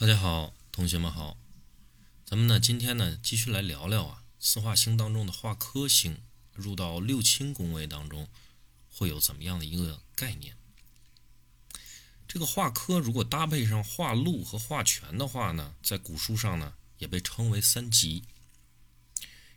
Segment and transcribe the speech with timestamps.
[0.00, 1.36] 大家好，同学们好，
[2.24, 6.22] 咱们呢今天呢继续来聊聊啊四化星当中的化科星
[6.54, 8.26] 入到六亲宫位当中
[8.90, 10.54] 会有怎么样的一个概念？
[12.26, 18.24] 这个化科如果搭配上化禄和化权的话呢，在古书上呢也被称为三吉，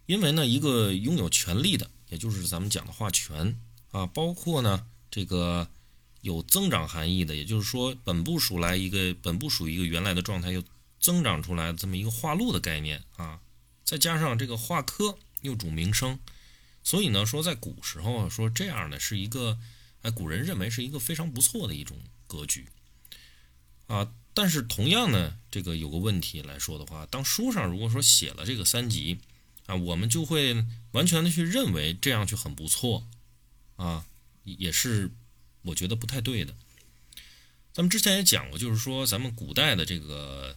[0.07, 3.57] 因为呢一个拥有权力的，也就是咱们讲的化权
[3.91, 5.69] 啊，包括呢这个。
[6.23, 10.63] 有增长含义的，也就是说，本部属来一个本部属于一个原来的状态，又
[10.97, 13.41] 增长出来这么一个化禄的概念啊，
[13.83, 16.17] 再加上这个化科又主名声，
[16.81, 19.59] 所以呢，说在古时候说这样的是一个，
[20.01, 22.67] 哎，古人认为是一个非常不错的一种格局
[23.87, 24.13] 啊。
[24.33, 29.19] 但是同样呢，这个有个问题来说的话，当书上如果说写了这个三级
[29.65, 33.05] 啊，我们就会完全的去认为这样就很不错
[33.75, 34.05] 啊，
[34.45, 35.11] 也是。
[35.63, 36.55] 我觉得不太对的。
[37.73, 40.55] 咱们之前也讲过，就是说咱们古代的这个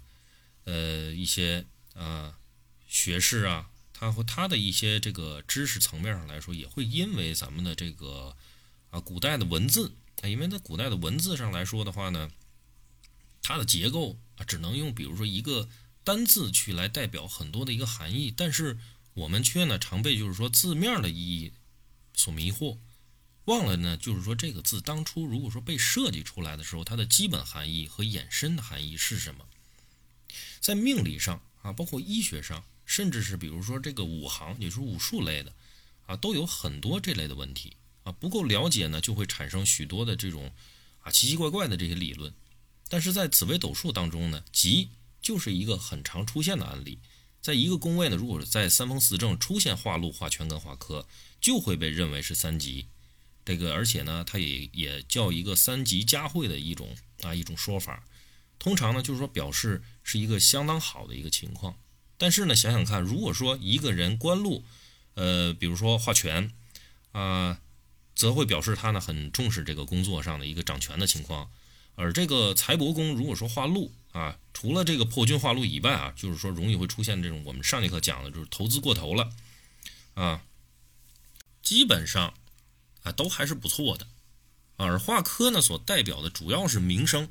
[0.64, 2.38] 呃一些啊
[2.86, 8.36] 学士啊，他和他的一些这个知识层面上来说，也会因为咱们的这个
[8.90, 12.30] 啊古代的文字啊，因为在古代的文字上来说的话呢，
[13.42, 15.68] 它的结构啊只能用比如说一个
[16.04, 18.78] 单字去来代表很多的一个含义，但是
[19.14, 21.52] 我们却呢常被就是说字面的意义
[22.14, 22.76] 所迷惑。
[23.46, 29.46] 忘了呢，就是说这个字当初如果说被设计出来的时候，它的基本含义和衍生的含义是什么？
[30.60, 35.52] 在命理上啊，包括医学上，甚至是比如说这个五行，也就是武术类的
[36.06, 38.10] 啊，都有很多这类的问题啊。
[38.10, 40.52] 不够了解呢，就会产生许多的这种
[41.02, 42.34] 啊奇奇怪怪的这些理论。
[42.88, 44.90] 但是在紫微斗数当中呢，吉
[45.22, 46.98] 就是一个很常出现的案例。
[47.40, 51.06] 在一个宫位呢，如果在三风四正出现化禄、化权跟化科，
[51.40, 52.86] 就会被认为是三吉。
[53.46, 58.02] 这个，而且呢，它也也叫一个三级佳会的一种啊一种说法，
[58.58, 61.76] 通常呢就是说表示是一个相当好的一个情况。
[62.18, 64.64] 但是呢，想想看，如果说一个人官禄，
[65.14, 66.50] 呃，比如说画权
[67.12, 67.60] 啊，
[68.16, 71.48] 则会表示他呢很重视这个工作上的一个掌权的情况。
[71.94, 79.30] 而这个财帛宫如果说化禄啊，除了这个破军化禄以外啊，就是说容易会出现这种我们上节课讲的就是投资过头了
[80.14, 80.42] 啊，
[81.62, 82.34] 基本上。
[83.06, 84.08] 啊，都还是不错的，
[84.74, 87.30] 而化科呢，所代表的主要是名声。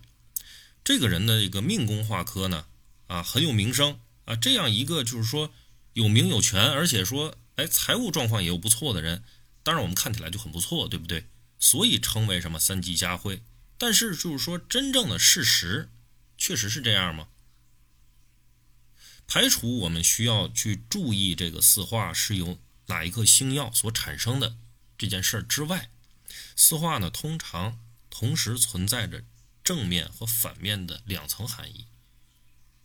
[0.85, 2.65] 这个人的一个命宫化科呢，
[3.07, 5.51] 啊，很有名声啊，这样一个就是说
[5.91, 9.21] 有名有权，而且说哎财务状况也有不错的人，
[9.63, 11.27] 当然我们看起来就很不错，对不对？
[11.59, 13.43] 所以称为什么三吉佳会。
[13.77, 15.89] 但是就是说真正的事实，
[16.37, 17.27] 确实是这样吗？
[19.27, 24.55] 排除我们需要去注意这个四化是由哪一颗星耀所产生的。
[24.97, 25.89] 这件事之外，
[26.55, 27.79] 四化呢通常
[28.09, 29.23] 同时存在着
[29.63, 31.85] 正面和反面的两层含义，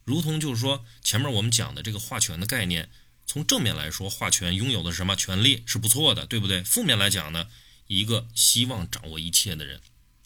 [0.04, 2.91] 如同就是说前面我们讲的这个化权的概念，
[3.26, 6.65] 从正面来说，化权拥有的什么权利是不错的，对不对？
[6.65, 7.48] 负面来讲呢，
[7.87, 9.81] 一个希望掌握一切的人，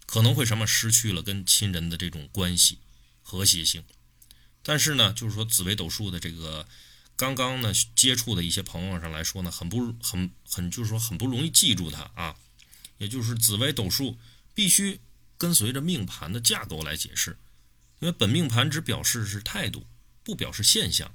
[0.06, 2.78] 可能会什么失去了跟亲人的这种关系
[3.22, 3.84] 和谐性。
[4.62, 6.66] 但是呢，就是说紫微斗数的这个。
[7.16, 12.36] 刚刚呢接触的一些朋友上来说呢，很不很很就是说很不容易记住它啊，
[12.98, 14.18] 也就是紫微斗数
[14.52, 15.00] 必须
[15.38, 17.38] 跟随着命盘的架构来解释，
[18.00, 19.86] 因为本命盘只表示是态度，
[20.24, 21.14] 不表示现象，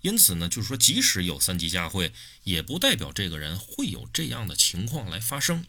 [0.00, 2.12] 因此呢，就是说即使有三级佳会，
[2.42, 5.64] 也不代表这个人会有这样的情况来发生，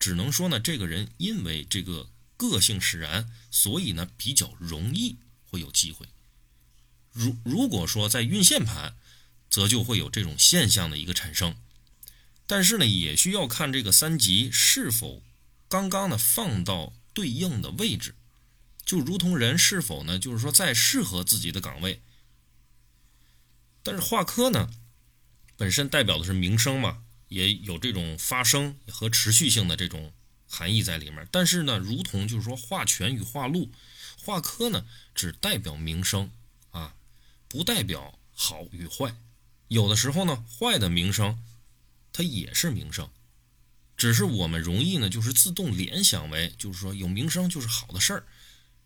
[0.00, 5.16] 只能说呢，这个人因为这个个性使然，所以呢比较容易
[5.46, 6.06] 会有机会。
[7.12, 8.96] 如如果说在运线盘。
[9.52, 11.54] 则就会有这种现象的一个产生，
[12.46, 15.22] 但是呢，也需要看这个三级是否
[15.68, 18.14] 刚刚呢放到对应的位置，
[18.82, 22.00] 就如同人是否呢，就是说在适合自己的岗位。
[23.82, 24.70] 但是化科呢，
[25.58, 30.14] 本身代表的是名声嘛，也有这种发生和持续性的这种
[30.48, 31.28] 含义在里面。
[31.30, 33.70] 但是呢，如同就是说化权与化禄，
[34.16, 36.30] 化科呢只代表名声，
[37.52, 39.14] 不代表好与坏。
[39.68, 41.38] 有的时候呢，坏的名声，
[42.10, 43.10] 它也是名声，
[43.94, 48.24] 只是我们容易呢，就是自动联想为，就是说有名声就是好的事儿。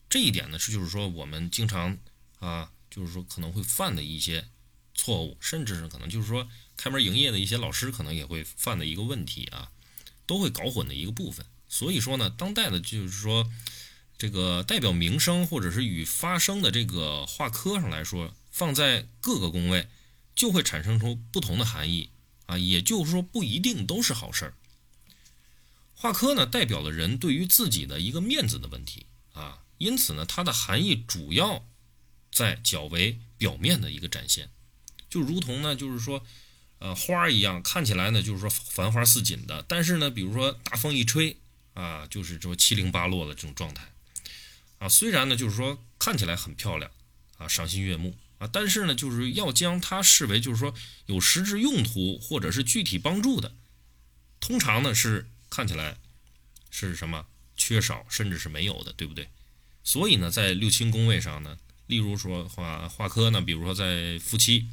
[0.09, 1.97] 这一点呢，是就是说我们经常
[2.41, 4.49] 啊，就是说可能会犯的一些
[4.97, 9.71] 错误，甚至是可能就是说开门营业的一些老师可能也会犯的一个问题啊，
[10.27, 11.47] 都会搞混的一个部分。
[11.69, 13.49] 所以说呢，当代的就是说
[14.19, 19.89] 这个代表名声或者是与发生的这个化科上来说，放在各个宫位。
[20.37, 22.11] 就会产生出不同的含义
[22.45, 24.55] 啊，也就是说不一定都是好事儿。
[25.95, 31.67] 化科呢，代表了人对于自己的一个面子的问题啊，因此呢，它的含义主要
[32.31, 34.51] 在较为表面的一个展现，
[35.09, 36.23] 就如同呢，就是说，
[36.81, 41.39] 呃，花一样，看起来呢，就是说繁花似锦的，但是呢，比如说大风一吹
[41.73, 43.91] 啊，就是说七零八落的这种状态
[44.81, 44.87] 啊。
[44.87, 46.91] 虽然呢，就是说看起来很漂亮
[47.39, 50.75] 啊，赏心悦目啊，但是呢，就是要将它视为就是说
[51.07, 53.55] 有实质用途或者是具体帮助的，
[54.41, 55.99] 通常呢是看起来
[56.71, 59.29] 是什么缺少甚至是没有的，对不对？
[59.83, 61.57] 所以呢，在六亲宫位上呢，
[61.87, 64.69] 例如说画画科呢，比如说在夫妻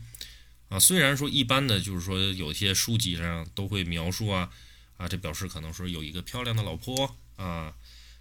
[0.70, 4.50] 啊，虽然说一般的就是说有些书籍上都会描述啊
[4.98, 7.74] 啊，这表示可能说有一个漂亮的老婆啊，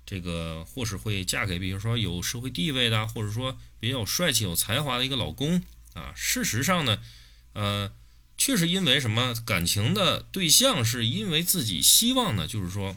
[0.04, 5.62] 这个或是会嫁给比如说有社会地位的，或者说比较帅气有才华的一个老公
[5.94, 6.12] 啊。
[6.14, 7.02] 事实上呢，
[7.52, 7.92] 呃，
[8.36, 12.96] 确实因为什么感情的对象是因为自己希望呢，就是说，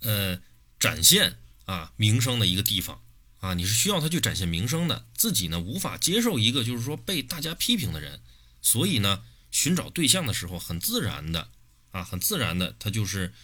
[0.00, 0.40] 呃，
[0.78, 1.38] 展现。
[1.66, 3.02] 啊，名声的一个地方
[3.40, 8.20] 啊，你是需要他去展现名声的，自己呢无法接受一个就是说被大家批评的人，
[8.62, 11.48] 所以呢，寻找对象的时候很自然的
[11.90, 13.34] 啊，很自然的，他就是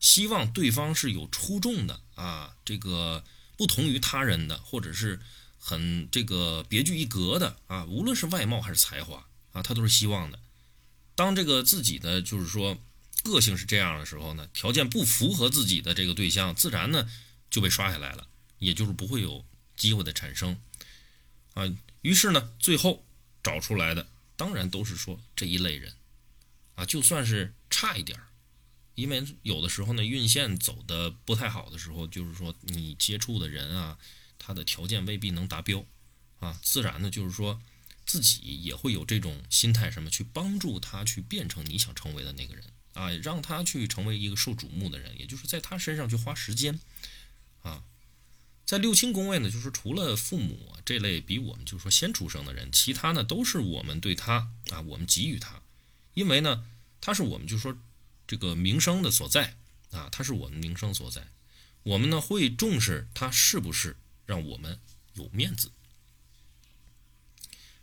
[0.00, 3.24] 希望对方是有出众的啊，这个
[3.56, 5.20] 不同于他人的，或者是
[5.58, 10.38] 很这个别具一格的啊，无论是外貌还是才华啊，他都是希望的。
[11.14, 12.78] 当这个自己的就是说
[13.24, 17.08] 个性是这样的时候呢，条件不符合自己的这个对象，自然呢。
[17.50, 18.26] 就被刷下来了，
[18.58, 19.42] 也就是不会有
[19.74, 20.60] 机会的产生
[21.54, 21.64] 啊。
[22.02, 23.06] 于是呢，最后
[23.42, 24.06] 找出来的
[24.36, 25.94] 当然都是说这一类人
[26.74, 28.28] 啊，就算是差一点儿，
[28.98, 33.96] 因为有的时候呢，运线走的不太好的时候，就是说你接触的人啊，
[34.40, 35.86] 他的条件未必能达标
[36.40, 37.62] 啊，自然呢，就是说
[38.04, 42.64] 自己也会有这种心态，什么去帮助他去变成你想成为的那个人
[42.94, 46.80] 啊，让他去成为一个受瞩目的人，也就是在他身上去花时间。
[47.62, 47.84] 啊，
[48.66, 55.62] 在六亲宫位呢，就是除了父母这类比我们就是说先出生的人，其他呢都是我们对他啊，我们给予他，
[56.14, 56.64] 因为呢，
[57.00, 57.78] 他是我们就说
[58.28, 59.56] 这个名声的所在
[59.90, 61.26] 啊，他是我们名声所在，
[61.82, 63.96] 我们呢会重视他是不是
[64.26, 64.78] 让我们
[65.14, 65.72] 有面子。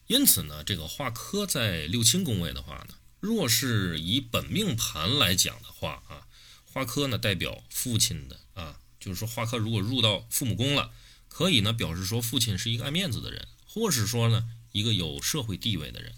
[0.08, 6.28] 因此呢，这个化科在六亲宫位的话呢，若是以本命盘来讲的话啊，
[6.64, 8.80] 化科呢代表父亲的啊。
[9.00, 10.92] 就是说，华科如果入到父母宫了，
[11.28, 16.16] 可以呢表示说父亲是一个爱面子的人，或是说呢一个有社会地位的人，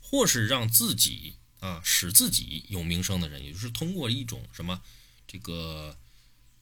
[0.00, 4.82] 或是让自己啊使自己有名声的人，也就是通过一种什么
[5.28, 5.96] 这个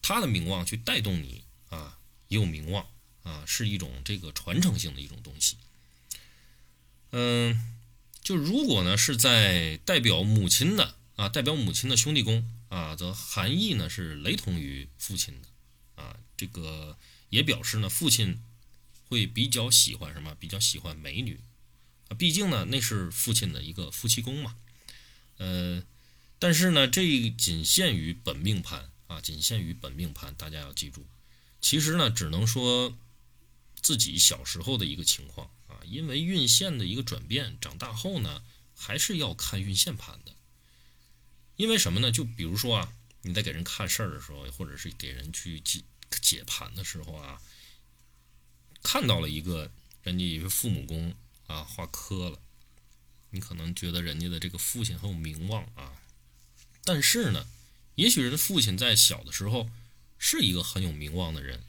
[0.03, 1.99] 他的名望去带动你啊
[2.29, 2.87] 也有名望
[3.23, 5.57] 啊，是一种这个传承性的一种东西。
[7.13, 7.77] 嗯，
[8.23, 15.49] 就如果呢是在代表母亲的啊代表母亲的兄弟宫啊，则含义呢是雷同于父亲的。
[16.03, 16.99] 啊，这个
[17.31, 18.43] 也表示呢，父亲
[19.09, 20.35] 会比较喜欢什么？
[20.37, 21.41] 比较喜欢美女
[22.09, 24.57] 啊，毕竟呢，那是父亲的一个夫妻宫嘛。
[25.41, 25.83] 呃，
[26.39, 31.07] 但是呢，这仅限于本命盘啊，仅限于本命盘，大家要记住。
[31.61, 32.97] 其实呢，只能说
[33.81, 38.45] 自己小时候的一个情况啊，因为运线的一个转变，长大后呢，
[38.77, 40.37] 还是要看运线盘的。
[41.57, 42.13] 因为什么呢？
[42.13, 42.93] 就比如说啊。
[43.23, 45.83] 你在给人看事儿的时候，或者是给人去解
[46.23, 47.39] 解盘的时候啊，
[48.83, 49.71] 看到了一个
[50.03, 51.15] 人家一个父母宫
[51.47, 52.39] 啊画科了，
[53.31, 55.93] 你可能觉得人家的这个父亲很有名望啊，
[56.85, 57.47] 但是呢，
[57.95, 59.71] 也许人父亲在小的时候
[60.19, 61.63] 是一个很有名望的人，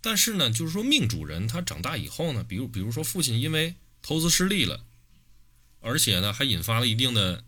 [0.00, 4.84] 但是呢，就是说命主人他长大以后呢，比如比如说父亲因为投资失利了，
[5.80, 7.44] 而且呢还引发了一定的。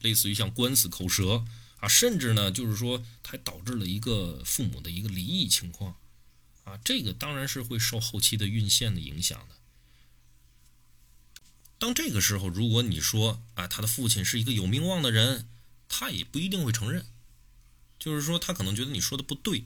[0.00, 1.44] 类似于像官司、口舌
[1.78, 5.96] 啊，甚至呢，就是说，还导致了一个父母的一个离异情况
[6.62, 9.56] 啊，这个当然是会受后期的运线的影响的。
[11.82, 15.48] 当这个时候，如果你说啊，他的父亲是一个有名望的人，
[15.88, 17.04] 他也不一定会承认，
[17.98, 19.64] 就是说，他可能觉得你说的不对。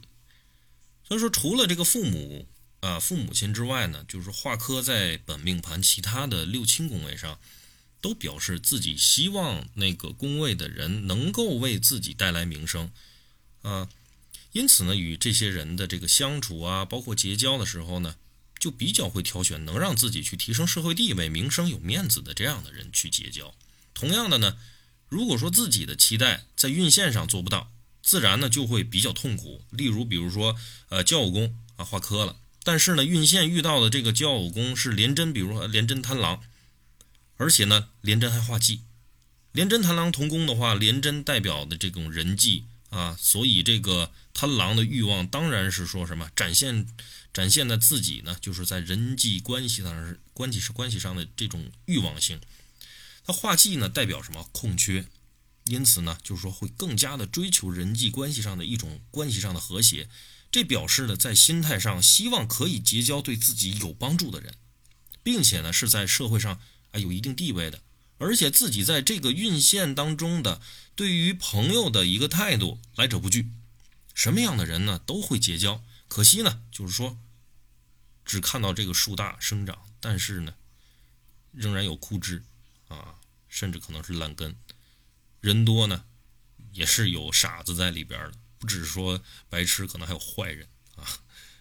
[1.04, 2.48] 所以说，除了这个父母
[2.80, 7.38] 啊、父母亲之外呢，就是华科在本命盘其他的六亲宫位上。
[8.02, 12.92] 都表示自己希望那个宫位的人能够为自己带来名声，
[13.62, 13.88] 啊，
[14.52, 18.14] 因此呢，与这些人的这个相处啊，包括结交的时候呢，
[18.66, 23.54] 就比较会挑选能让自己去提升社会地位、名声、有面子的这样的人去结交。
[23.94, 24.56] 同样的呢，
[25.08, 27.70] 如果说自己的期待在运线上做不到，
[28.02, 29.62] 自然呢就会比较痛苦。
[29.70, 30.56] 例如，比如说，
[30.88, 36.42] 呃，交友宫啊画科了，但是呢，运线遇到的这个交友宫是廉贞，比如说廉贞贪狼。
[37.36, 38.80] 而且呢，廉贞还化忌，
[39.52, 46.86] 廉贞贪狼同宫的话，廉贞代表的这种人际啊，所以这个贪狼的欲望当然是说什么展现
[47.32, 52.40] 展现在自己呢，就是在人际关系上关系是关系上的这种欲望性。
[53.24, 55.04] 它化忌呢代表什么空缺，
[55.64, 60.08] 因此呢就是说会更加的追求人际关系上的一种关系上的和谐。
[60.52, 64.54] 这表示呢在心态上希望可以结交对自己有帮助的人，
[65.22, 66.60] 并且呢是在社会上
[66.92, 67.82] 啊有一定地位的。
[68.18, 70.60] 而且自己在这个运线当中的
[70.94, 73.50] 对于朋友的一个态度来者不拒，
[74.14, 75.82] 什么样的人呢都会结交。
[76.08, 77.18] 可惜呢，就是说
[78.24, 80.54] 只看到这个树大生长，但是呢
[81.52, 82.42] 仍然有枯枝
[82.88, 83.16] 啊，
[83.48, 84.56] 甚至可能是烂根。
[85.40, 86.04] 人多呢
[86.72, 91.04] 也是有傻子在里边的，不只是说白痴，可能还有坏人啊。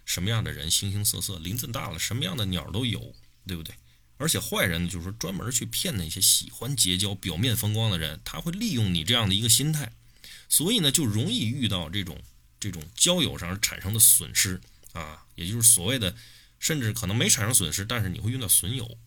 [0.06, 3.16] 什么样的人形形色色，林子大了，什么样的鸟都有，
[3.48, 3.76] 对不对？
[4.18, 9.92] 而且坏人就是说专门去骗那些喜欢结交表面风光的人，他会利用你这样的一个心态，
[10.48, 12.22] 所以呢就容易遇到这种
[12.60, 14.62] 这种交友上产生的损失
[14.94, 16.16] 啊，也就是所谓的，
[16.60, 18.98] 甚至可能没产生损失，但是你会遇到损友。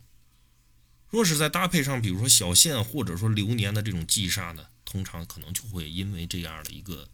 [1.08, 7.08] 若是再搭配上比如说小限或者说流年的这种忌煞呢，通常可能就会因为这样的一个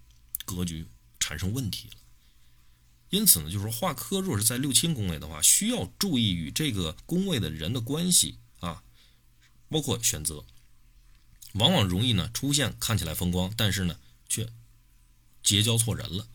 [0.45, 0.85] 格局
[1.21, 1.97] 产生问题了。
[3.15, 8.83] 因此呢，就是说化科若是在六亲宫位的话，需要注意与这个宫位的人的关系啊，
[9.69, 10.45] 包括选择，
[11.53, 14.53] 往往容易呢出现看起来风光，但是呢却
[15.45, 16.27] 结交错人了。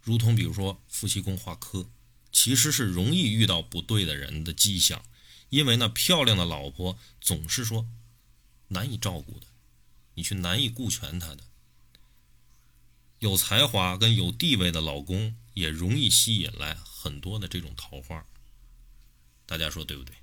[0.00, 1.86] 如同比如说夫妻宫化科，
[2.32, 5.04] 其实是容易遇到不对的人的迹象，
[5.50, 7.86] 因为呢漂亮的老婆总是说
[8.68, 9.46] 难以照顾的，
[10.14, 11.44] 你去难以顾全她的。
[13.18, 15.36] 有才华跟有地位的老公。
[15.56, 18.22] 也容易吸引来很多的这种桃花，
[19.46, 20.14] 大家说对不对？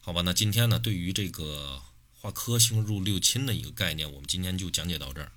[0.00, 1.82] 好吧，那今天呢，对于这个
[2.12, 5.32] 化科星入六亲的一个概念，我们今天就讲解到这儿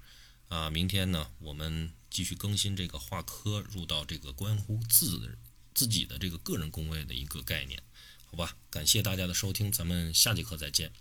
[0.47, 0.69] 啊。
[0.69, 5.39] 明天呢，我们继续更新这个化科入到这个关乎自
[5.73, 7.81] 自己的这个个人宫位的一个概念，
[8.25, 8.55] 好吧？
[8.69, 10.91] 感谢大家的收听，咱们下节课再见。